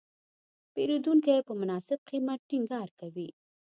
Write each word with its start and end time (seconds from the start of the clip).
پیرودونکی 0.73 1.39
په 1.47 1.53
مناسب 1.61 1.99
قیمت 2.09 2.39
ټینګار 2.49 2.87
کوي. 2.99 3.29